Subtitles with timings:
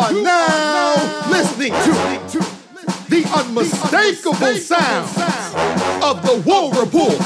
[0.00, 2.38] are now listening to
[3.08, 5.08] the unmistakable sound
[6.04, 7.18] of the War Report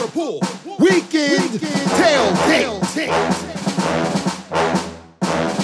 [0.80, 1.60] Weekend
[2.00, 2.80] Tailgate.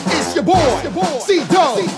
[0.06, 1.97] It's your boy, C Dog.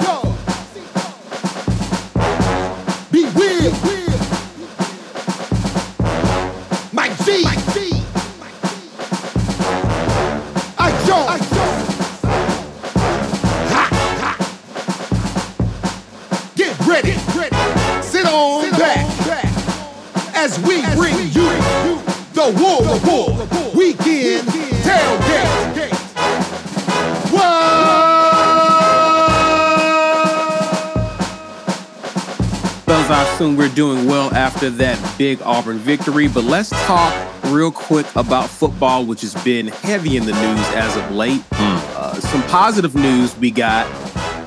[33.41, 38.51] Assume we're doing well after that big Auburn victory, but let's talk real quick about
[38.51, 41.43] football, which has been heavy in the news as of late.
[41.51, 43.91] Uh, some positive news we got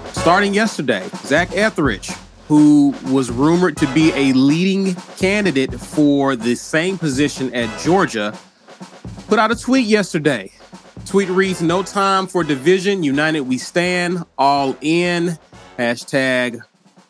[0.10, 1.10] starting yesterday.
[1.24, 2.12] Zac Etheridge,
[2.48, 8.38] who was rumored to be a leading candidate for the same position at Georgia,
[9.26, 10.52] put out a tweet yesterday.
[11.08, 13.02] Tweet reads, No time for division.
[13.02, 14.24] United we stand.
[14.38, 15.40] All in.
[15.80, 16.62] Hashtag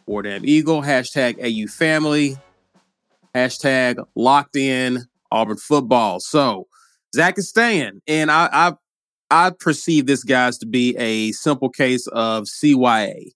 [0.05, 0.81] War Damn Eagle.
[0.81, 2.37] Hashtag AU family.
[3.35, 6.19] Hashtag locked in Auburn football.
[6.19, 6.67] So
[7.15, 8.01] Zac is staying.
[8.07, 8.73] And I I
[9.31, 13.31] I perceive this guys to be a simple case of CYA.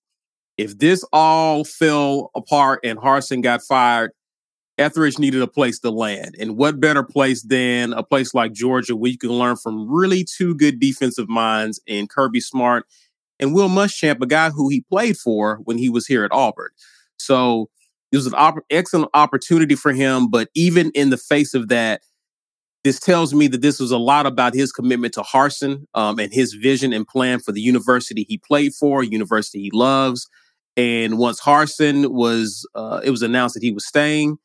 [0.58, 4.12] If this all fell apart and Harsin got fired,
[4.78, 6.36] Etheridge needed a place to land.
[6.40, 10.24] And what better place than a place like Georgia where you can learn from really
[10.24, 12.86] two good defensive minds in Kirby Smart
[13.40, 16.70] and Will Muschamp, a guy who he played for when he was here at Auburn.
[17.18, 17.70] So
[18.12, 20.30] it was an opp- excellent opportunity for him.
[20.30, 22.02] But even in the face of that,
[22.84, 26.32] this tells me that this was a lot about his commitment to Harsin um, and
[26.32, 30.30] his vision and plan for the university he played for, university he loves.
[30.78, 34.38] And once Harsin was, uh, it was announced that he was staying.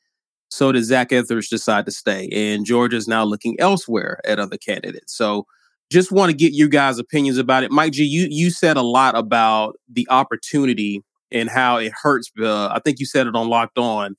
[0.51, 4.59] So did Zac Etheridge decide to stay, and Georgia is now looking elsewhere at other
[4.59, 5.17] candidates.
[5.17, 5.47] So
[5.93, 7.71] just want to get you guys' opinions about it.
[7.71, 12.31] Mike G, you you said a lot about the opportunity and how it hurts.
[12.41, 14.17] Uh, I think you said it on Locked On.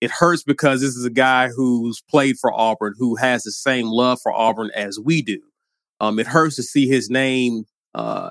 [0.00, 3.86] It hurts because this is a guy who's played for Auburn, who has the same
[3.86, 5.40] love for Auburn as we do.
[6.00, 7.64] Um, it hurts to see his name,
[7.94, 8.30] uh,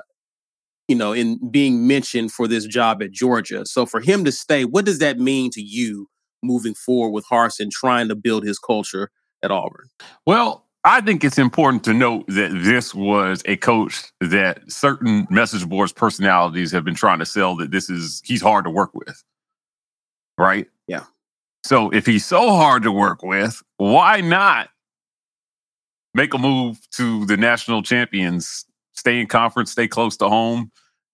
[0.88, 3.66] you know, in being mentioned for this job at Georgia.
[3.66, 6.08] So for him to stay, what does that mean to you
[6.44, 9.10] moving forward with Harsin trying to build his culture
[9.42, 9.88] at Auburn?
[10.28, 15.68] Well, I think it's important to note that this was a coach that certain message
[15.68, 19.24] boards personalities have been trying to sell that this is he's hard to work with.
[20.38, 20.68] Right?
[20.88, 21.04] Yeah.
[21.66, 24.70] So if he's so hard to work with, why not
[26.14, 30.70] make a move to the national champions, stay in conference, stay close to home?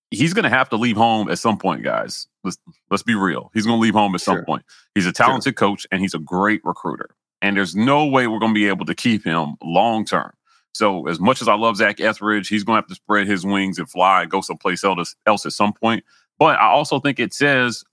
[0.10, 2.26] He's going to have to leave home at some point, guys.
[2.44, 2.58] Let's
[2.90, 3.52] let's be real.
[3.54, 4.46] He's going to leave home at some Sure.
[4.46, 4.66] point.
[4.96, 7.12] He's a talented coach and he's a great recruiter.
[7.42, 10.32] And there's no way we're going to be able to keep him long term.
[10.74, 13.46] So as much as I love Zac Etheridge, he's going to have to spread his
[13.46, 16.04] wings and fly and go someplace else, else at some point.
[16.38, 17.84] But I also think it says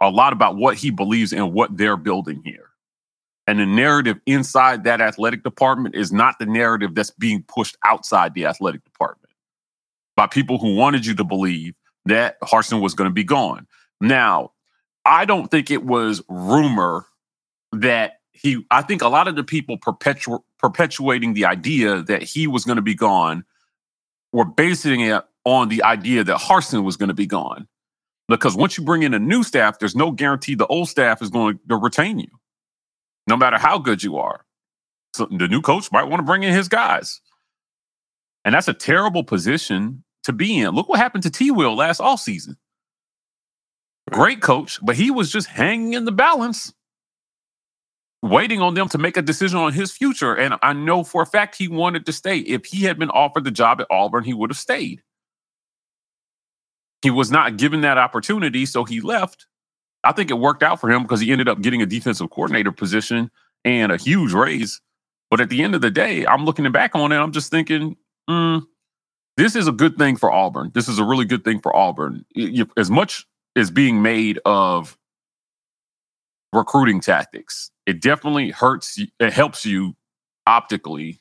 [0.00, 2.70] a lot about what he believes in what they're building here.
[3.46, 8.34] And the narrative inside that athletic department is not the narrative that's being pushed outside
[8.34, 9.32] the athletic department
[10.16, 13.66] by people who wanted you to believe that Harsin was going to be gone.
[14.00, 14.52] Now,
[15.06, 17.06] I don't think it was rumor
[17.72, 22.46] that he, I think a lot of the people perpetu- perpetuating the idea that he
[22.46, 23.44] was going to be gone
[24.32, 27.66] were basing it on the idea that Harsin was going to be gone.
[28.28, 31.30] Because once you bring in a new staff, there's no guarantee the old staff is
[31.30, 32.28] going to retain you,
[33.26, 34.44] no matter how good you are.
[35.14, 37.20] So the new coach might want to bring in his guys.
[38.44, 40.74] And that's a terrible position to be in.
[40.74, 42.56] Look what happened to T Will last all season.
[44.10, 46.72] Great coach, but he was just hanging in the balance,
[48.22, 50.34] waiting on them to make a decision on his future.
[50.34, 52.38] And I know for a fact he wanted to stay.
[52.38, 55.02] If he had been offered the job at Auburn, he would have stayed.
[57.02, 59.46] He was not given that opportunity, so he left.
[60.02, 62.72] I think it worked out for him because he ended up getting a defensive coordinator
[62.72, 63.30] position
[63.64, 64.80] and a huge raise.
[65.30, 67.16] But at the end of the day, I'm looking back on it.
[67.16, 67.96] I'm just thinking,
[68.28, 68.66] mm,
[69.36, 70.72] this is a good thing for Auburn.
[70.74, 72.24] This is a really good thing for Auburn.
[72.76, 74.98] As much as being made of
[76.52, 78.98] recruiting tactics, it definitely hurts.
[79.18, 79.96] It helps you
[80.46, 81.20] optically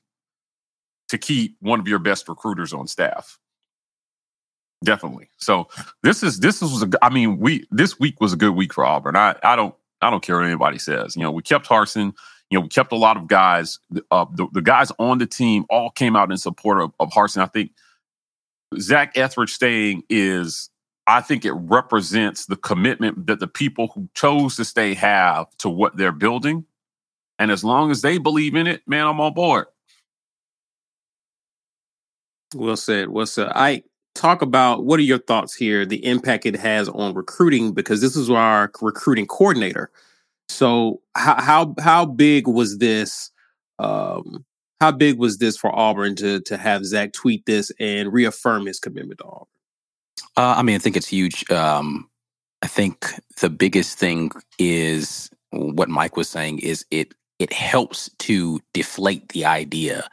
[1.10, 3.40] to keep one of your best recruiters on staff.
[4.84, 5.30] Definitely.
[5.38, 5.68] So
[6.04, 8.86] this is this was a, I mean we this week was a good week for
[8.86, 9.16] Auburn.
[9.16, 11.16] I I don't I don't care what anybody says.
[11.16, 12.14] You know we kept Harsin.
[12.52, 13.80] You know we kept a lot of guys.
[14.12, 17.42] Uh, the, the guys on the team all came out in support of, of Harsin.
[17.42, 17.72] I think
[18.80, 20.70] Zac Etheridge staying is
[21.08, 25.70] I think it represents the commitment that the people who chose to stay have to
[25.70, 26.66] what they're building.
[27.40, 29.68] And as long as they believe in it, man, I'm on board.
[32.54, 33.10] Well said.
[33.10, 33.52] Well said.
[33.56, 33.84] I
[34.16, 38.16] talk about what are your thoughts here, the impact it has on recruiting, because this
[38.16, 39.92] is our recruiting coordinator.
[40.50, 43.32] So how how how big was this?
[43.80, 44.46] Um,
[44.82, 48.80] how big was this for Auburn to to have Zac tweet this and reaffirm his
[48.80, 49.48] commitment to Auburn?
[50.38, 51.50] Uh, I mean, I think it's huge.
[51.52, 52.10] Um,
[52.64, 53.08] I think
[53.42, 59.46] the biggest thing is what Mike was saying is it it helps to deflate the
[59.46, 60.10] idea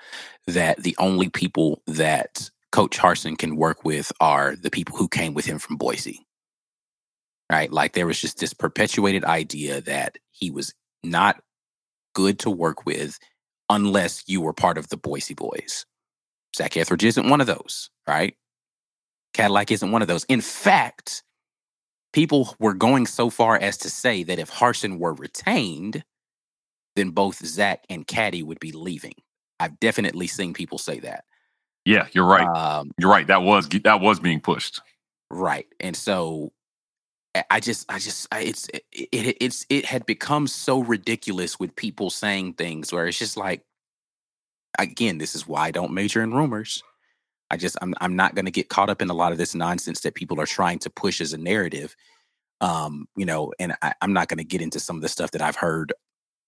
[0.47, 5.35] that the only people that Coach Harsin can work with are the people who came
[5.35, 6.27] with him from Boise.
[7.51, 7.73] Right?
[7.73, 10.75] Like there was just this perpetuated idea that he was
[11.05, 11.43] not
[12.15, 13.19] good to work with
[13.71, 15.87] unless you were part of the Boise boys.
[16.57, 18.37] Zac Etheridge isn't one of those, right?
[19.35, 20.25] Cadillac isn't one of those.
[20.25, 21.23] In fact,
[22.13, 26.05] people were going so far as to say that if Harsin were retained,
[26.97, 29.15] then both Zac and Caddy would be leaving.
[29.61, 31.25] I've definitely seen people say that.
[31.85, 32.47] Yeah, you're right.
[32.47, 33.27] Um, you're right.
[33.27, 34.81] That was that was being pushed.
[35.31, 36.53] Right, and so
[37.51, 41.75] I just, I just, I, it's, it, it, it's, it had become so ridiculous with
[41.75, 43.65] people saying things where it's just like,
[44.79, 46.83] again, this is why I don't major in rumors.
[47.51, 49.55] I just, I'm, I'm not going to get caught up in a lot of this
[49.55, 51.95] nonsense that people are trying to push as a narrative.
[52.61, 55.33] Um, you know, and I, I'm not going to get into some of the stuff
[55.33, 55.93] that I've heard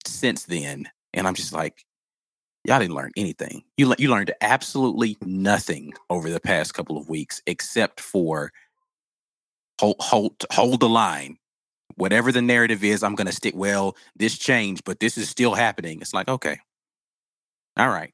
[0.07, 0.89] since then.
[1.15, 1.85] And I'm just like,
[2.65, 3.65] y'all didn't learn anything.
[3.77, 8.53] You you learned absolutely nothing over the past couple of weeks, except for
[9.81, 11.39] hold hold hold the line.
[11.97, 13.55] Whatever the narrative is, I'm going to stick.
[13.57, 16.01] Well, this changed, but this is still happening.
[16.01, 16.59] It's like okay,
[17.77, 18.13] all right.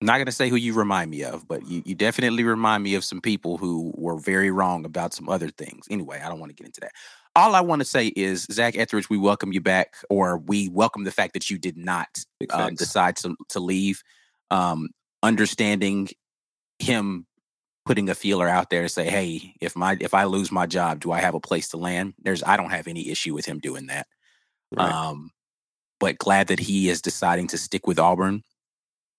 [0.00, 2.82] I'm not going to say who you remind me of, but you, you definitely remind
[2.82, 5.86] me of some people who were very wrong about some other things.
[5.90, 6.92] Anyway, I don't want to get into that
[7.36, 11.04] all I want to say is, Zac Etheridge, we welcome you back, or we welcome
[11.04, 12.08] the fact that you did not
[12.50, 14.02] um, decide to, to leave.
[14.50, 14.88] Um,
[15.22, 16.08] understanding
[16.78, 17.26] him
[17.84, 21.00] putting a feeler out there to say, "Hey, if my if I lose my job,
[21.00, 23.58] do I have a place to land?" There's I don't have any issue with him
[23.58, 24.06] doing that.
[24.72, 24.90] Right.
[24.90, 25.30] Um,
[26.00, 28.44] but glad that he is deciding to stick with Auburn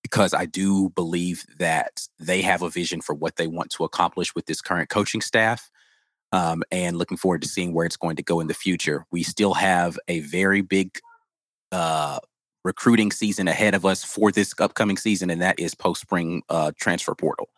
[0.03, 4.33] because I do believe that they have a vision for what they want to accomplish
[4.35, 5.69] with this current coaching staff
[6.31, 9.05] um, and looking forward to seeing where it's going to go in the future.
[9.11, 10.99] We still have a very big
[11.71, 12.19] uh,
[12.63, 16.71] recruiting season ahead of us for this upcoming season, and that is post spring uh,
[16.79, 17.49] transfer portal.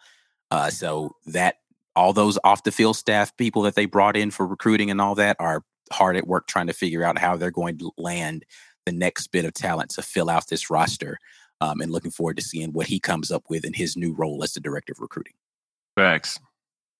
[0.51, 1.55] Uh, so that
[1.95, 5.15] all those off the field staff people that they brought in for recruiting and all
[5.15, 8.45] that are hard at work trying to figure out how they're going to land
[8.85, 11.17] the next bit of talent to fill out this roster.
[11.61, 14.43] Um, and looking forward to seeing what he comes up with in his new role
[14.43, 15.33] as the director of recruiting.
[15.97, 16.39] Thanks.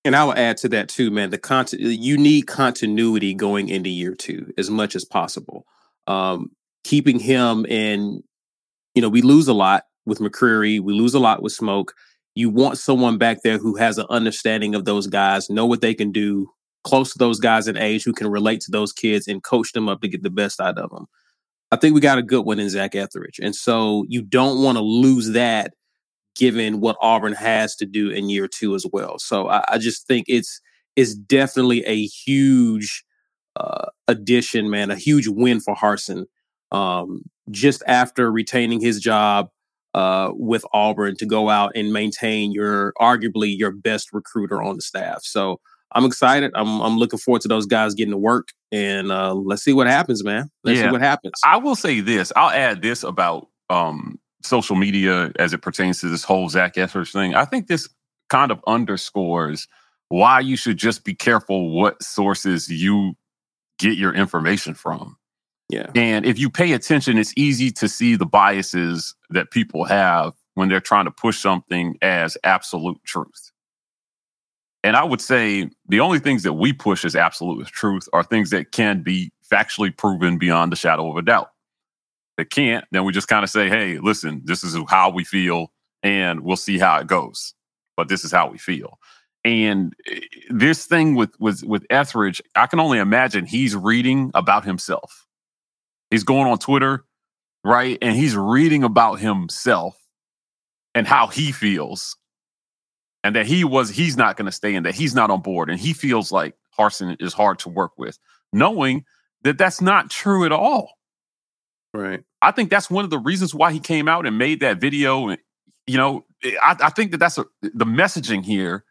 [0.06, 1.30] And I will add to that too, man.
[1.30, 5.66] The content you need continuity going into year two as much as possible.
[6.08, 6.52] Um,
[6.84, 8.24] keeping him in,
[8.96, 11.94] you know, we lose a lot with McCreary, we lose a lot with Smoke.
[12.36, 15.94] You want someone back there who has an understanding of those guys, know what they
[15.94, 16.50] can do,
[16.84, 19.90] close to those guys in age, who can relate to those kids and coach them
[19.90, 21.08] up to get the best out of them.
[21.72, 23.40] I think we got a good one in Zac Etheridge.
[23.42, 25.74] And so you don't want to lose that
[26.36, 29.20] given what Auburn has to do in year two as well.
[29.20, 30.62] So I, I just think it's
[30.96, 33.04] it's definitely a huge
[33.56, 36.26] uh, addition, man, a huge win for Harsin.
[36.72, 39.50] Um, just after retaining his job
[39.94, 44.82] uh, with Auburn to go out and maintain your arguably your best recruiter on the
[44.82, 45.22] staff.
[45.24, 45.60] So
[45.94, 46.52] I'm excited.
[46.56, 49.88] I'm I'm looking forward to those guys getting to work, and uh, let's see what
[49.88, 50.50] happens, man.
[50.64, 50.86] Let's yeah.
[50.86, 51.34] see what happens.
[51.46, 52.32] I will say this.
[52.36, 57.12] I'll add this about um, social media as it pertains to this whole Zac Etheridge
[57.12, 57.90] thing, I think this
[58.30, 59.68] kind of underscores
[60.10, 63.14] why you should just be careful what sources you
[63.78, 65.18] get your information from.
[65.70, 65.92] Yeah.
[65.94, 70.68] And if you pay attention, it's easy to see the biases that people have when
[70.68, 73.52] they're trying to push something as absolute truth.
[74.84, 78.50] And I would say the only things that we push as absolute truth are things
[78.52, 81.50] that can be factually proven beyond the shadow of a doubt
[82.38, 85.72] that can't, then we just kind of say, hey, listen, this is how we feel
[86.02, 87.54] and we'll see how it goes.
[87.98, 88.98] But this is how we feel.
[89.44, 90.20] And eh,
[90.50, 95.28] this thing with with with Etheridge, I can only imagine he's reading about himself.
[96.12, 97.06] He's going on Twitter,
[97.64, 97.98] right?
[98.02, 99.98] And he's reading about himself
[100.96, 102.16] and how he feels.
[103.24, 105.70] And that he was he's not going to stay in that he's not on board
[105.70, 108.18] and he feels like Harsin is hard to work with,
[108.54, 109.04] knowing
[109.44, 110.94] that that's not true at all.
[111.94, 112.24] Right.
[112.42, 115.28] I think that's one of the reasons why he came out and made that video.
[115.28, 115.40] And
[115.88, 118.86] you know, eh, I, I think that that's a, the messaging here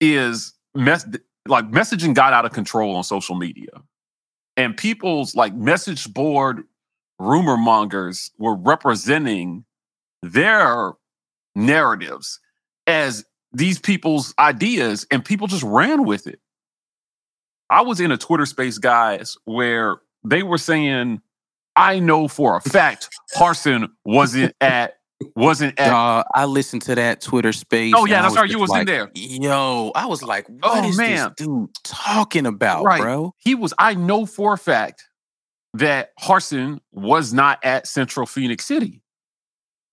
[0.00, 1.06] is mess.
[1.46, 3.70] like messaging got out of control on social media.
[4.56, 6.64] And people's like message board
[7.18, 9.64] rumor mongers were representing
[10.22, 10.92] their
[11.54, 12.40] narratives
[12.86, 16.40] as these people's ideas, and people just ran with it.
[17.70, 21.20] I was in a Twitter space, guys, where they were saying,
[21.76, 24.94] I know for a fact Harsin wasn't at
[25.36, 27.94] wasn't at Uh, I listened to that Twitter space.
[27.96, 29.10] Oh, yeah, that's right, you was in there.
[29.14, 31.32] Yo, I was like, what Oh, is man.
[31.38, 33.00] this dude talking about, Right.
[33.00, 33.32] bro?
[33.38, 35.04] he was I know for a fact
[35.74, 39.02] that Harsin was not at Central Phenix City.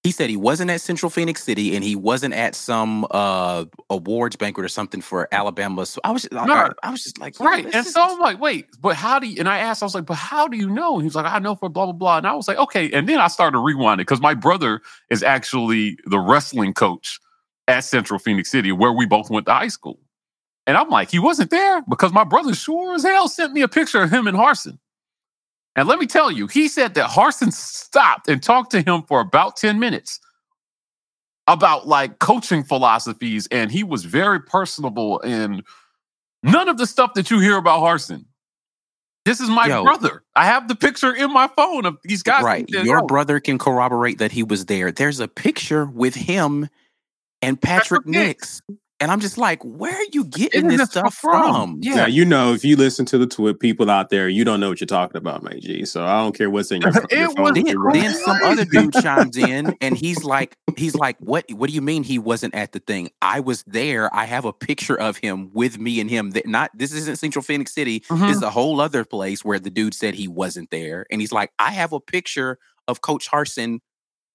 [0.03, 4.35] He said he wasn't at Central Phenix City and he wasn't at some uh awards
[4.35, 5.85] banquet or something for Alabama.
[5.85, 6.53] So I was just, I, No.
[6.55, 7.65] I, I was just like, Right.
[7.65, 9.93] And is- so I'm like, wait, but how do you and I asked, I was
[9.93, 10.95] like, but how do you know?
[10.95, 12.17] And he was like, I know for blah blah blah.
[12.17, 12.89] And I was like, okay.
[12.91, 14.81] And then I started rewinding because my brother
[15.11, 17.19] is actually the wrestling coach
[17.67, 19.99] at Central Phenix City, where we both went to high school.
[20.67, 23.67] And I'm like, he wasn't there because my brother sure as hell sent me a
[23.67, 24.77] picture of him and Harsin.
[25.75, 29.21] And let me tell you, he said that Harsin stopped and talked to him for
[29.21, 30.19] about 10 minutes
[31.47, 33.47] about like coaching philosophies.
[33.51, 35.63] And he was very personable and
[36.43, 38.25] none of the stuff that you hear about Harsin.
[39.23, 39.83] This is my Yo.
[39.83, 40.23] brother.
[40.35, 42.43] I have the picture in my phone of these guys.
[42.43, 42.67] right.
[42.69, 44.91] Said, Your "Yo, brother can corroborate that he was there.
[44.91, 46.67] There's a picture with him
[47.41, 48.61] and Patrick Patrick Nix.
[49.01, 51.41] And I'm just like, where are you getting this this stuff from?
[51.53, 51.79] from?
[51.81, 51.95] Yeah.
[51.95, 54.69] Now you know if you listen to the twit people out there, you don't know
[54.69, 55.83] what you're talking about, Mike G.
[55.85, 57.43] So I don't care what's in your, It your phone.
[57.43, 61.67] was- Then, then some other dude chimes in and he's like, he's like, what what
[61.69, 63.09] do you mean he wasn't at the thing?
[63.21, 64.13] I was there.
[64.15, 66.31] I have a picture of him with me and him.
[66.31, 68.01] That not this isn't Central Phenix City.
[68.01, 68.27] Mhm.
[68.27, 71.05] This is a whole other place where the dude said he wasn't there.
[71.11, 73.79] And he's like, I have a picture of Coach Harsin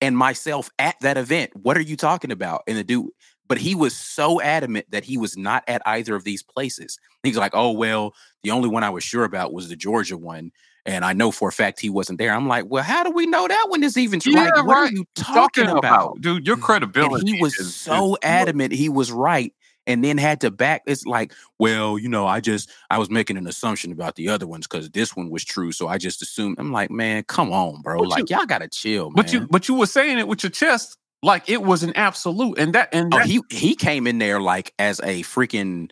[0.01, 1.53] and myself at that event.
[1.55, 2.63] What are you talking about?
[2.67, 3.07] And the dude,
[3.49, 6.99] but he was so adamant that he was not at either of these places.
[7.23, 10.53] He's like, oh, well, the only one I was sure about was the Georgia one.
[10.85, 12.33] And I know for a fact he wasn't there.
[12.33, 14.33] I'm like, well, how do we know that one is even true?
[14.33, 14.93] Yeah, like, what right.
[14.93, 16.21] are you talking, about?
[16.21, 16.47] dude?
[16.47, 17.27] Your credibility.
[17.27, 19.53] And he was is- so is- adamant he was right
[19.87, 23.37] and then had to back it's like well you know i just i was making
[23.37, 26.57] an assumption about the other ones because this one was true so i just assumed
[26.59, 29.69] i'm like man come on bro But like y'all gotta chill man But you, but
[29.69, 33.13] you were saying it with your chest like it was an absolute, and that, and
[33.13, 35.91] oh that, he he came in there like as a freaking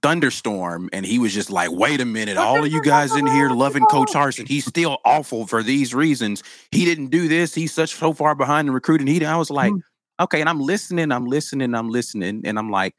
[0.00, 3.50] thunderstorm and he was just like wait a minute all of you guys in here
[3.50, 6.42] loving coach harsin he's still awful for these reasons.
[6.70, 9.06] He didn't do this he's such so far behind in recruiting.
[9.06, 9.82] He i was like Mm.
[10.20, 12.94] okay and i'm listening i'm listening i'm listening and i'm like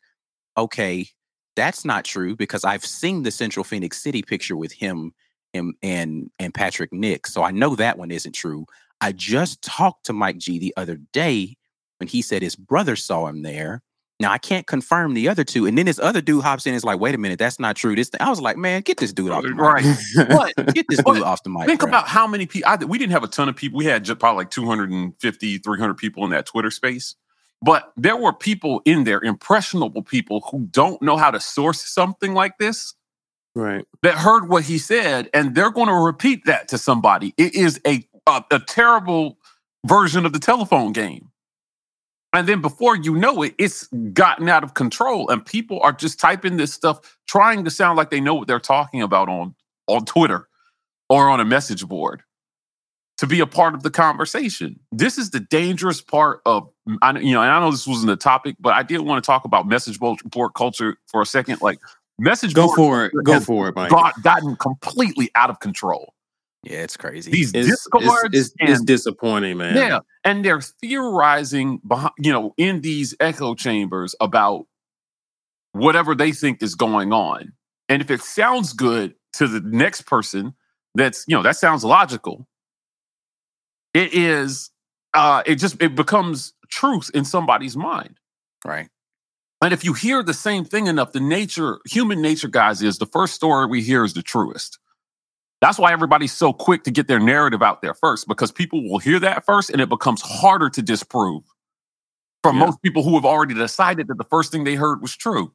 [0.56, 1.08] okay
[1.56, 5.14] that's not true because i've seen the central phenix city picture with him
[5.56, 8.68] and and and patrick nix so i know that one isn't true
[9.02, 11.56] i just talked to mike g the other day
[12.00, 13.84] when he said his brother saw him there
[14.20, 16.72] now I can't confirm the other two, and then this other dude hops in.
[16.72, 18.20] and is like, "Wait a minute, that's not true." This thing.
[18.20, 19.60] I was like, "Man, get this dude off the mic.
[19.60, 20.56] right.
[20.56, 22.68] But Get this dude off the mic." think bro." about how many people.
[22.70, 23.78] I, we didn't have a ton of people.
[23.78, 27.16] We had just probably like 250, 300 people in that Twitter space.
[27.62, 32.34] But there were people in there, impressionable people who don't know how to source something
[32.34, 32.94] like this.
[33.56, 33.86] right.
[34.04, 37.34] that heard what he said and they're going to repeat that to somebody.
[37.38, 39.38] It is a, a a terrible
[39.86, 41.30] version of the telephone game.
[42.34, 46.20] And then before you know it, it's gotten out of control and people are just
[46.20, 49.56] typing this stuff trying to sound like they know what they're talking about on
[49.88, 50.48] on Twitter
[51.10, 52.22] or on a message board
[53.18, 54.80] to be a part of the conversation.
[54.92, 58.08] This is the dangerous part of mm, I you know, and I know this wasn't
[58.08, 61.26] the topic, but I did want to talk about message board board culture for a
[61.26, 61.80] second like
[62.20, 63.24] message Go board for it.
[63.24, 63.90] Go for it, Mike.
[63.90, 66.14] got, gotten completely out of control.
[66.70, 67.32] Yeah, it's crazy.
[67.32, 69.76] These It's, it's, discords it's, it's and- disappointing, man.
[69.76, 74.66] yeah, and they're theorizing behind, you know, in these echo chambers about
[75.74, 77.54] whatever they think is going on.
[77.90, 80.54] And if it sounds good to the next person,
[80.96, 82.48] that's you know that sounds logical.
[83.94, 84.72] It is.
[85.14, 88.20] Uh, it just it becomes truth in somebody's mind.
[88.66, 88.90] right.
[89.60, 93.08] And if you hear the same thing enough, the nature, human nature, guys, is the
[93.08, 94.78] first story we hear is the truest.
[95.62, 99.00] That's why everybody's so quick to get their narrative out there first, because people will
[99.00, 101.44] hear that first and it becomes harder to disprove
[102.44, 102.60] for Yeah.
[102.60, 105.52] most people who have already decided that the first thing they heard was true.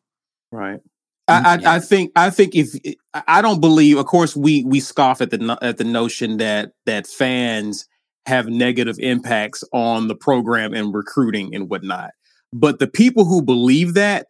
[0.50, 0.80] Right.
[1.28, 2.75] I, mm, I, I think I think if
[3.14, 6.73] I- I don't believe, of course, we we scoff at the at the notion that
[6.85, 7.87] that fans
[8.26, 12.11] have negative impacts on the program and recruiting and whatnot.
[12.52, 14.26] But the people who believe that,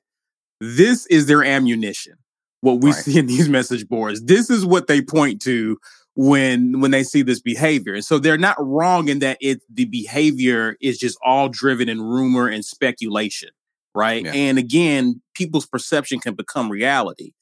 [0.61, 2.15] this is their ammunition.
[2.63, 3.05] What we Right.
[3.05, 5.79] see in these message boards, this is what they point to
[6.15, 7.95] when when they see this behavior.
[7.95, 12.01] And so they're not wrong in that it the behavior is just all driven in
[12.01, 13.51] rumor and speculation.
[13.95, 14.25] right?
[14.25, 14.33] Yeah.
[14.33, 17.33] And again, people's perception can become reality.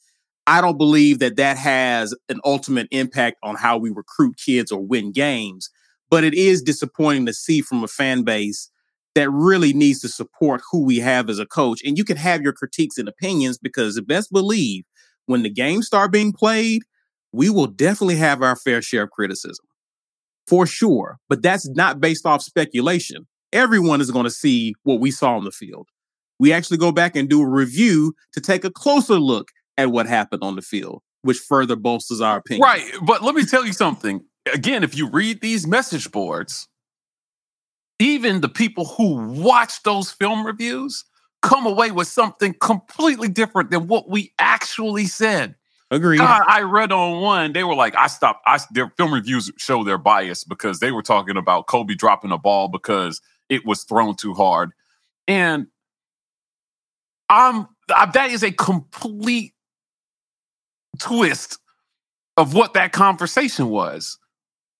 [0.48, 4.80] I don't believe that that has an ultimate impact on how we recruit kids or
[4.84, 5.70] win games,
[6.10, 8.68] but it is disappointing to see from a fan base
[9.14, 11.82] that really needs to support who we have as a coach.
[11.84, 14.84] And you can have your critiques and opinions because the best believe
[15.30, 16.82] when the games start being played,
[17.32, 19.64] we will definitely have our fair share of criticism
[20.46, 21.18] for sure.
[21.28, 23.26] But that's not based off speculation.
[23.52, 25.88] Everyone is going to see what we saw on the field.
[26.40, 30.06] We actually go back and do a review to take a closer look at what
[30.06, 32.62] happened on the field, which further bolsters our opinion.
[32.62, 32.84] Right.
[33.02, 34.22] But let me tell you something.
[34.52, 36.66] Again, if you read these message boards,
[38.00, 41.04] even the people who watch those film reviews
[41.42, 45.54] come away with something completely different than what we actually said.
[45.90, 46.18] Agreed.
[46.18, 48.42] God, I read on one, they were like, I stopped.
[48.46, 52.38] I their film reviews show their bias because they were talking about Kobe dropping a
[52.38, 54.70] ball because it was thrown too hard.
[55.26, 55.66] And
[57.28, 59.54] I'm I- that is a complete
[61.00, 61.58] twist
[62.36, 64.18] of what that conversation was.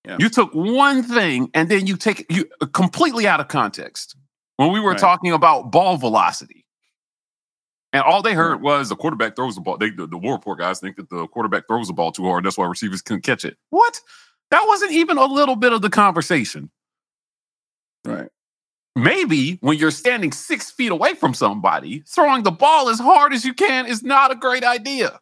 [0.07, 0.17] Yeah.
[0.21, 4.17] You took one thing and then you take you completely out of context.
[4.61, 5.01] When we were Right.
[5.01, 6.67] talking about ball velocity.
[7.95, 9.79] And all they heard was the quarterback throws the ball.
[9.79, 12.45] They, the, the war report guys think that the quarterback throws the ball too hard.
[12.45, 13.57] That's why receivers couldn't catch it.
[13.71, 13.99] What?
[14.51, 16.71] That wasn't even a little bit of the conversation.
[18.05, 18.29] Right.
[18.95, 23.47] Maybe when you're standing six feet away from somebody, throwing the ball as hard as
[23.47, 25.19] you can is not a great idea.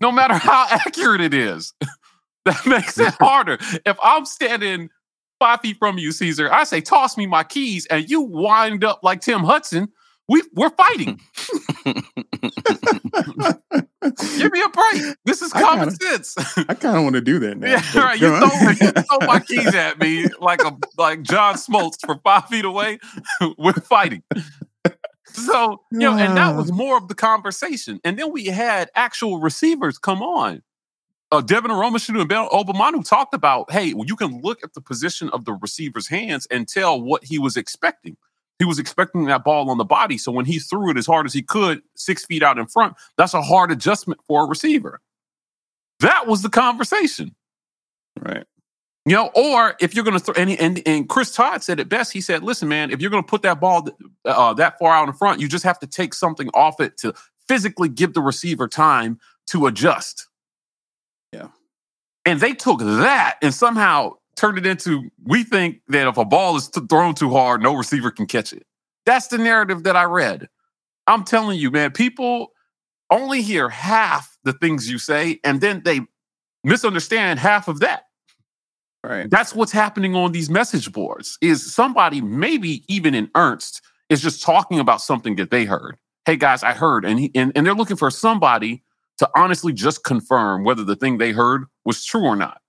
[0.00, 1.74] No matter how accurate it is,
[2.46, 3.58] that makes it harder.
[3.84, 4.88] If I'm standing
[5.42, 9.00] five feet from you, Caesar, I say, toss me my keys, and you wind up
[9.02, 9.88] like Tim Hudson,
[10.28, 11.20] we, we're fighting.
[11.84, 11.96] Give
[14.52, 15.16] me a break.
[15.24, 16.36] This is I common gotta- sense.
[16.68, 17.66] I kind of want to do that now.
[17.68, 18.20] Yeah, right.
[18.20, 22.46] You throw, you throw my keys at me like a like John Smoltz from five
[22.46, 23.00] feet away.
[23.58, 24.22] We're fighting.
[25.24, 27.98] So you know, and that was more of the conversation.
[28.04, 30.62] And then we had actual receivers come on.
[31.32, 34.82] Uh, Devin Aromashodu and Ben Obomanu talked about, hey, well, you can look at the
[34.82, 38.18] position of the receiver's hands and tell what he was expecting.
[38.58, 40.18] He was expecting that ball on the body.
[40.18, 42.96] So when he threw it as hard as he could, six feet out in front,
[43.16, 45.00] that's a hard adjustment for a receiver.
[46.00, 47.34] That was the conversation.
[48.20, 48.44] Right.
[49.06, 51.88] You know, or if you're going to throw, and, and and Chris Todd said it
[51.88, 52.12] best.
[52.12, 53.88] He said, "Listen, man, if you're going to put that ball
[54.24, 57.12] uh, that far out in front, you just have to take something off it to
[57.48, 60.28] physically give the receiver time to adjust."
[61.32, 61.48] Yeah.
[62.24, 66.56] And they took that and somehow turned it into we think that if a ball
[66.56, 68.64] is th- thrown too hard, no receiver can catch it.
[69.06, 70.48] That's the narrative that I read.
[71.06, 72.52] I'm telling you, man, people
[73.10, 76.00] only hear half the things you say, and then they
[76.64, 78.04] misunderstand half of that.
[79.04, 79.28] Right.
[79.28, 81.36] That's what's happening on these message boards.
[81.40, 85.96] Is somebody maybe even in earnest is just talking about something that they heard.
[86.24, 88.84] Hey guys, I heard, and he, and, and they're looking for somebody
[89.22, 92.60] to honestly just confirm whether the thing they heard was true or not.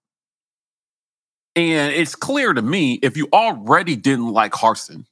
[1.55, 5.05] And it's clear to me if you already didn't like Harsin,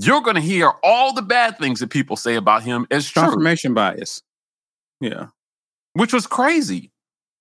[0.00, 3.24] you're going to hear all the bad things that people say about him as true
[3.24, 4.22] Confirmation bias.
[4.98, 5.26] Yeah.
[5.92, 6.90] which was crazy.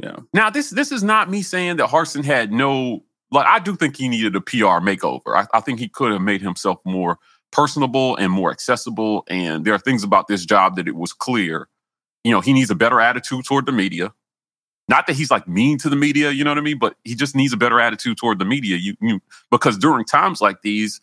[0.04, 0.18] Yeah.
[0.34, 3.96] Now this this is not me saying that Harsin had no like I do think
[3.96, 5.38] he needed a PR makeover.
[5.38, 7.18] I, I think he could have made himself more
[7.52, 9.24] personable and more accessible.
[9.30, 11.70] And there are things about this job that it was clear.
[12.24, 14.14] You know, he needs a better attitude toward the media.
[14.88, 17.16] Not that he's like mean to the media, you know what I mean, but he
[17.16, 18.78] just needs a better attitude toward the media.
[18.78, 21.00] You, you because during times like these,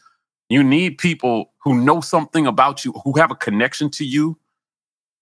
[0.49, 4.39] you need people who know something about you, who have a connection to you,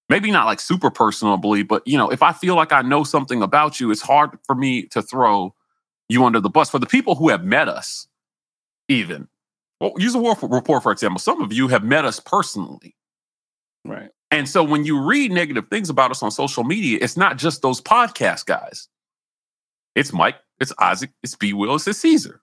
[0.09, 3.43] maybe not like super personally, but you know, if I feel like I know something
[3.43, 5.55] about you, it's hard for me to throw
[6.09, 6.71] you under the bus.
[6.71, 8.09] For the people who have met us,
[8.89, 9.29] even,
[9.81, 11.19] well, use a war report for example.
[11.19, 12.97] Some of you have met us personally.
[13.85, 14.11] Right.
[14.31, 17.63] And so when you read negative things about us on social media, it's not just
[17.63, 18.89] those podcast guys.
[19.95, 21.53] It's Mike, it's Isaac, it's B.
[21.53, 22.43] Willis, it's Caesar.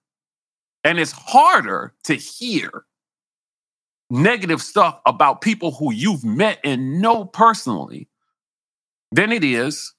[0.84, 2.86] And it's harder to hear
[4.10, 8.08] negative stuff about people who you've met and know personally
[9.12, 9.94] than it is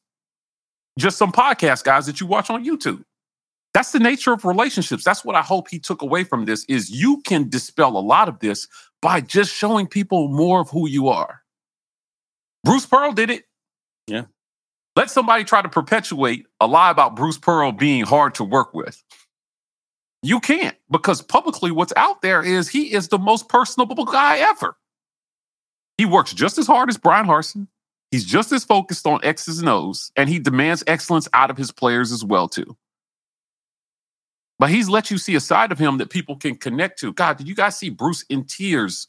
[0.99, 3.05] just some podcast guys that you watch on YouTube.
[3.73, 5.03] That's the nature of relationships.
[5.03, 8.29] That's what I hope he took away from this is you can dispel a lot
[8.29, 8.69] of this
[9.03, 11.44] by just showing people more of who you are.
[12.65, 13.45] Bruce Pearl did it.
[14.07, 14.25] Yeah.
[14.97, 19.03] Let somebody try to perpetuate a lie about Bruce Pearl being hard to work with.
[20.23, 24.77] You can't because publicly what's out there is he is the most personable guy ever.
[25.99, 27.69] He works just as hard as Bryan Harsin.
[28.11, 31.73] He's just as focused on X's and O's, and he demands excellence out of his
[31.73, 32.77] players as well too.
[34.59, 37.13] But he's let you see a side of him that people can connect to.
[37.13, 39.09] God, did you guys see Bruce in tears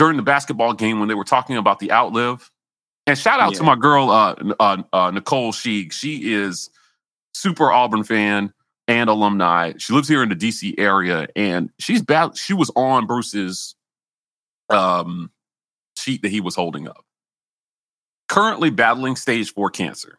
[0.00, 2.50] during the basketball game when they were talking about the outlive.
[3.06, 3.58] And shout out Yeah.
[3.58, 5.92] to my girl uh, uh, uh, Nicole Sheik.
[5.92, 6.70] She is
[7.34, 8.54] super Auburn fan
[8.88, 9.74] and alumni.
[9.76, 12.38] She lives here in the DC area, and she's bad.
[12.38, 13.74] She was on Bruce's
[14.70, 15.30] um,
[15.98, 17.04] sheet that he was holding up.
[18.30, 20.16] Currently battling stage four cancer.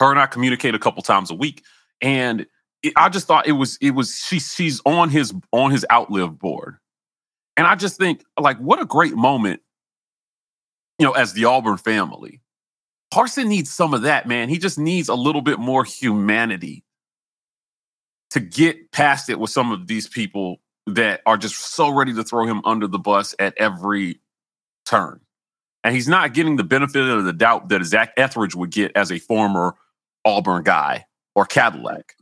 [0.00, 1.62] Her and I communicate a couple times a week,
[2.02, 2.44] and
[2.82, 6.38] it, I just thought it was it was she she's on his on his outlive
[6.38, 6.76] board,
[7.56, 9.60] and I just think like what a great moment,
[10.98, 12.40] you know, as the Auburn family.
[13.12, 14.48] Harsin needs some of that, man.
[14.48, 16.84] He just needs a little bit more humanity
[18.30, 22.24] to get past it with some of these people that are just so ready to
[22.24, 24.20] throw him under the bus at every
[24.84, 25.20] turn.
[25.84, 29.12] And he's not getting the benefit of the doubt that Zac Etheridge would get as
[29.12, 29.74] a former
[30.24, 32.14] Auburn guy or Cadillac.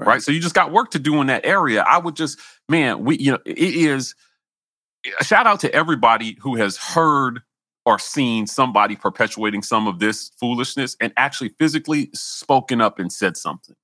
[0.00, 0.06] Right.
[0.08, 0.22] Right.
[0.22, 1.84] So you just got work to do in that area.
[1.86, 4.14] I would just, man, we, you know, it is
[5.22, 7.40] shout out to everybody who has heard
[7.84, 13.36] or seen somebody perpetuating some of this foolishness and actually physically spoken up and said
[13.36, 13.76] something.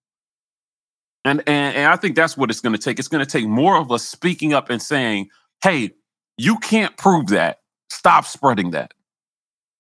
[1.25, 2.99] And and, and I think that's what it's going to take.
[2.99, 5.29] It's going to take more of us speaking up and saying,
[5.63, 5.93] "Hey,
[6.37, 7.59] you can't prove that.
[7.91, 8.93] Stop spreading that."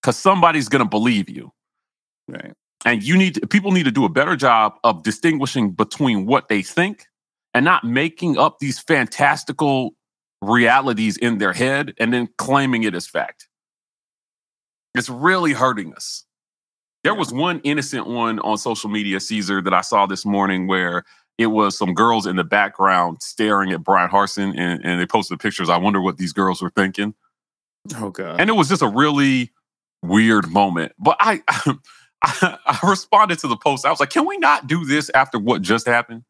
[0.02, 1.52] Cuz somebody's going to believe you.
[2.28, 2.52] Right.
[2.84, 6.48] And you need to, people need to do a better job of distinguishing between what
[6.48, 7.06] they think
[7.54, 9.94] and not making up these fantastical
[10.42, 13.48] realities in their head and then claiming it as fact.
[14.94, 16.24] It's really hurting us.
[17.04, 21.04] There was one innocent one on social media, Caesar, that I saw this morning where
[21.38, 25.40] it was some girls in the background staring at Bryan Harsin and, and they posted
[25.40, 25.70] pictures.
[25.70, 27.14] I wonder what these girls were thinking.
[27.96, 28.40] Oh god.
[28.40, 29.50] And it was just a really
[30.02, 30.92] weird moment.
[30.98, 31.42] But I,
[32.22, 33.86] I, I responded to the post.
[33.86, 36.24] I was like, can we not do this after what just happened?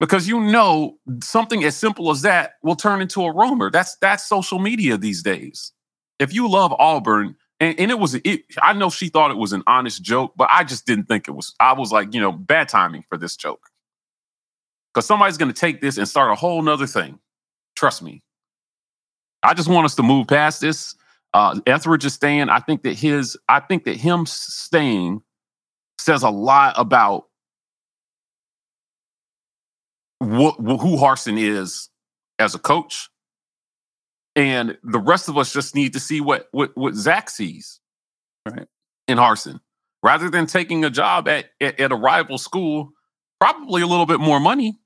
[0.00, 3.70] Because you know something as simple as that will turn into a rumor.
[3.70, 5.72] That's that's social media these days.
[6.18, 9.52] If you love Auburn, and, and it was it, I know she thought it was
[9.52, 11.54] an honest joke, but I just didn't think it was.
[11.60, 13.68] I was like, you know, bad timing for this joke.
[14.92, 17.18] Because somebody's gonna take this and start a whole nother thing.
[17.76, 18.22] Trust me.
[19.42, 20.94] I just want us to move past this.
[21.34, 22.48] Uh, Etheridge is staying.
[22.48, 25.22] I think that his, I think that him staying
[25.98, 27.26] says a lot about
[30.18, 31.88] what, who Harsin is
[32.38, 33.08] as a coach,
[34.36, 37.80] and the rest of us just need to see what what, what Zac sees,
[38.46, 38.66] Right.
[39.08, 39.60] in Harsin,
[40.02, 42.92] rather than taking a job at, at at a rival school,
[43.40, 44.78] probably a little bit more money.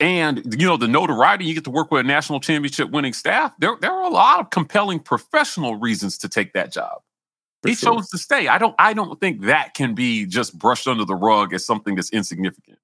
[0.00, 3.52] And you know the notoriety you get to work with a national championship winning staff.
[3.60, 7.02] There, there are a lot of compelling professional reasons to take that job.
[7.62, 7.96] For he sure.
[7.96, 8.48] chose to stay.
[8.48, 8.74] I don't.
[8.78, 12.79] I don't think that can be just brushed under the rug as something that's insignificant.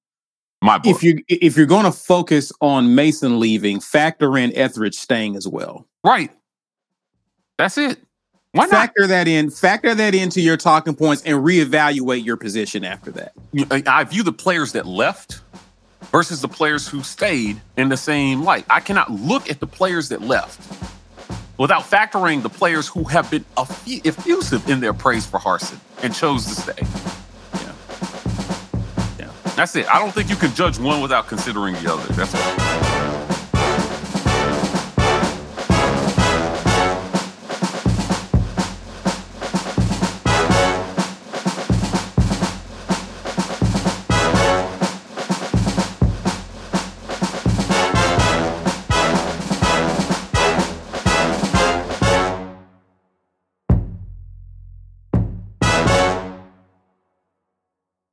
[0.66, 0.96] My book.
[0.96, 5.46] if you if you're going to focus on Mason leaving, factor in Etheridge staying as
[5.46, 5.86] well.
[6.02, 6.32] right.
[7.56, 8.00] That's it.
[8.50, 8.72] Why not?
[8.72, 9.50] Factor that in.
[9.50, 13.32] Factor that into your talking points and reevaluate your position after that.
[13.86, 15.40] I view the players that left
[16.10, 18.66] versus the players who stayed in the same light.
[18.68, 20.60] I cannot look at the players that left
[21.58, 26.44] without factoring the players who have been effusive in their praise for Harsin and chose
[26.44, 27.05] to stay.
[29.56, 29.88] That's it.
[29.88, 32.12] I don't think you can judge one without considering the other.
[32.12, 32.85] That's all.